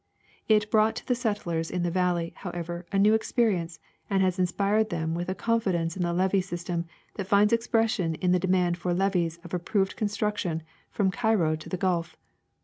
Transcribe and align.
It 0.47 0.71
brought 0.71 0.95
to 0.95 1.05
the 1.05 1.13
settlers 1.13 1.69
in 1.69 1.83
the 1.83 1.91
valley, 1.91 2.33
however, 2.37 2.87
a 2.91 2.97
new 2.97 3.13
experience, 3.13 3.79
and 4.09 4.23
has 4.23 4.39
inspired 4.39 4.89
them 4.89 5.13
with 5.13 5.29
a 5.29 5.35
confidence 5.35 5.95
in 5.95 6.01
the 6.01 6.11
levee 6.11 6.41
system 6.41 6.85
that 7.17 7.27
finds 7.27 7.53
expression 7.53 8.15
in 8.15 8.31
the 8.31 8.39
demand 8.39 8.79
for 8.79 8.95
levees 8.95 9.37
of 9.43 9.53
approved 9.53 9.95
con 9.95 10.07
struction 10.07 10.63
from 10.89 11.11
Cairo 11.11 11.55
to 11.55 11.69
the 11.69 11.77
Gulf. 11.77 12.17